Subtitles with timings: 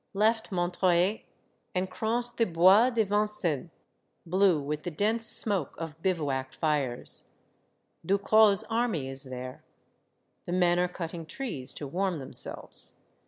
[0.15, 1.19] Left Montreuil,
[1.75, 3.69] and crossed the Bois de Vin cennes,
[4.25, 7.27] blue with the dense smoke of bivouac fires.
[8.03, 9.63] Ducrot's army is there.
[10.47, 12.95] The men are cutting trees to warm themselves.